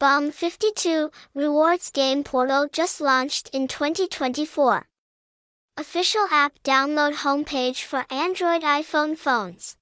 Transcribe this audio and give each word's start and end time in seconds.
Bum 0.00 0.32
52 0.32 1.12
Rewards 1.34 1.90
Game 1.90 2.24
Portal 2.24 2.66
just 2.72 3.02
launched 3.02 3.50
in 3.52 3.68
2024. 3.68 4.88
Official 5.76 6.26
app 6.30 6.54
download 6.64 7.16
homepage 7.16 7.82
for 7.82 8.06
Android 8.10 8.62
iPhone 8.62 9.18
phones. 9.18 9.76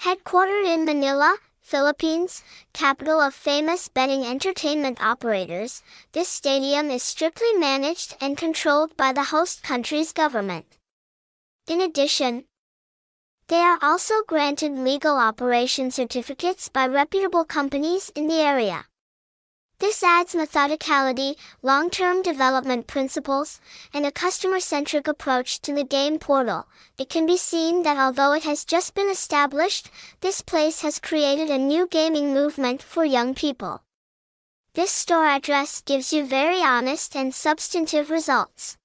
headquartered 0.00 0.64
in 0.64 0.86
manila 0.86 1.36
Philippines, 1.60 2.42
capital 2.72 3.20
of 3.20 3.34
famous 3.34 3.88
betting 3.88 4.24
entertainment 4.24 5.02
operators, 5.02 5.82
this 6.12 6.28
stadium 6.28 6.90
is 6.90 7.02
strictly 7.02 7.52
managed 7.58 8.16
and 8.20 8.38
controlled 8.38 8.96
by 8.96 9.12
the 9.12 9.24
host 9.24 9.64
country's 9.64 10.12
government. 10.12 10.78
In 11.66 11.80
addition, 11.80 12.44
they 13.48 13.60
are 13.60 13.78
also 13.80 14.22
granted 14.26 14.72
legal 14.72 15.16
operation 15.16 15.90
certificates 15.90 16.68
by 16.68 16.86
reputable 16.86 17.44
companies 17.44 18.10
in 18.14 18.26
the 18.26 18.40
area. 18.40 18.86
This 19.78 20.02
adds 20.02 20.34
methodicality, 20.34 21.36
long-term 21.62 22.22
development 22.22 22.86
principles, 22.86 23.60
and 23.92 24.06
a 24.06 24.10
customer-centric 24.10 25.06
approach 25.06 25.60
to 25.60 25.74
the 25.74 25.84
game 25.84 26.18
portal. 26.18 26.66
It 26.98 27.10
can 27.10 27.26
be 27.26 27.36
seen 27.36 27.82
that 27.82 27.98
although 27.98 28.32
it 28.32 28.44
has 28.44 28.64
just 28.64 28.94
been 28.94 29.10
established, 29.10 29.90
this 30.22 30.40
place 30.40 30.80
has 30.80 30.98
created 30.98 31.50
a 31.50 31.58
new 31.58 31.86
gaming 31.86 32.32
movement 32.32 32.82
for 32.82 33.04
young 33.04 33.34
people. 33.34 33.82
This 34.72 34.90
store 34.90 35.26
address 35.26 35.82
gives 35.82 36.10
you 36.10 36.24
very 36.24 36.62
honest 36.62 37.14
and 37.14 37.34
substantive 37.34 38.10
results. 38.10 38.78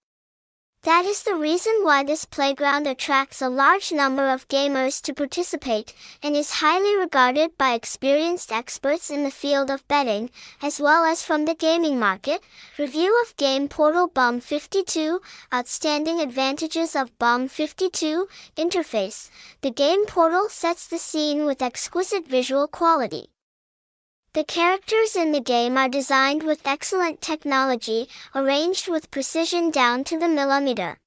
That 0.84 1.06
is 1.06 1.22
the 1.22 1.36
reason 1.36 1.84
why 1.84 2.04
this 2.04 2.26
playground 2.26 2.88
attracts 2.88 3.40
a 3.40 3.50
large 3.50 3.92
number 3.92 4.30
of 4.30 4.48
gamers 4.48 5.00
to 5.04 5.14
participate 5.14 5.94
and 6.24 6.36
is 6.36 6.54
highly 6.54 6.96
regarded 6.96 7.56
by 7.56 7.74
experienced 7.74 8.52
experts 8.52 9.12
in 9.12 9.24
the 9.24 9.30
field 9.30 9.70
of 9.70 9.88
betting, 9.88 10.32
as 10.60 10.80
well 10.80 11.06
as 11.06 11.22
from 11.22 11.46
the 11.46 11.54
gaming 11.54 12.00
market. 12.00 12.42
Review 12.80 13.16
of 13.22 13.38
Game 13.38 13.68
Portal 13.68 14.08
BUM 14.08 14.40
52 14.40 15.22
Outstanding 15.54 16.20
Advantages 16.20 16.96
of 16.96 17.16
BUM 17.20 17.48
52 17.48 18.28
Interface 18.58 19.30
The 19.62 19.70
game 19.70 20.08
portal 20.08 20.50
sets 20.50 20.88
the 20.88 20.98
scene 20.98 21.46
with 21.46 21.62
exquisite 21.62 22.28
visual 22.28 22.68
quality. 22.68 23.30
The 24.34 24.46
characters 24.46 25.18
in 25.18 25.34
the 25.34 25.42
game 25.42 25.78
are 25.78 25.90
designed 25.90 26.44
with 26.44 26.66
excellent 26.66 27.20
technology, 27.20 28.08
arranged 28.34 28.88
with 28.88 29.12
precision 29.12 29.72
down 29.72 30.06
to 30.06 30.18
the 30.18 30.30
millimeter. 30.30 30.98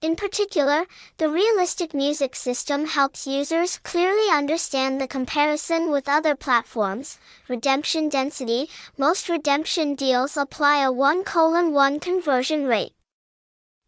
In 0.00 0.16
particular, 0.16 0.86
the 1.18 1.28
realistic 1.28 1.94
music 1.94 2.34
system 2.34 2.86
helps 2.86 3.28
users 3.28 3.78
clearly 3.78 4.28
understand 4.28 5.00
the 5.00 5.06
comparison 5.06 5.92
with 5.92 6.08
other 6.08 6.34
platforms. 6.34 7.20
Redemption 7.46 8.08
density, 8.08 8.68
most 8.98 9.28
redemption 9.28 9.94
deals 9.94 10.36
apply 10.36 10.82
a 10.82 10.90
1 10.90 11.22
1 11.22 12.00
conversion 12.00 12.66
rate. 12.66 12.92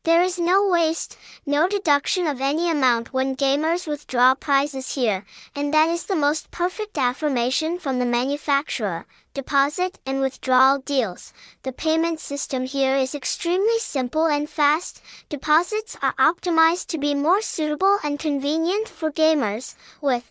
There 0.04 0.20
is 0.20 0.38
no 0.38 0.68
waste, 0.68 1.16
no 1.46 1.66
deduction 1.66 2.26
of 2.26 2.38
any 2.38 2.70
amount 2.70 3.14
when 3.14 3.34
gamers 3.34 3.86
withdraw 3.86 4.34
prizes 4.34 4.96
here, 4.96 5.24
and 5.56 5.72
that 5.72 5.88
is 5.88 6.04
the 6.04 6.14
most 6.14 6.50
perfect 6.50 6.98
affirmation 6.98 7.78
from 7.78 7.98
the 7.98 8.04
manufacturer. 8.04 9.06
Deposit 9.32 9.98
and 10.04 10.20
withdrawal 10.20 10.80
deals. 10.80 11.32
The 11.62 11.72
payment 11.72 12.20
system 12.20 12.66
here 12.66 12.96
is 12.96 13.14
extremely 13.14 13.78
simple 13.78 14.26
and 14.26 14.48
fast. 14.48 15.00
Deposits 15.30 15.96
are 16.02 16.14
optimized 16.16 16.88
to 16.88 16.98
be 16.98 17.14
more 17.14 17.40
suitable 17.40 17.96
and 18.04 18.18
convenient 18.18 18.88
for 18.88 19.10
gamers, 19.10 19.74
with 20.02 20.30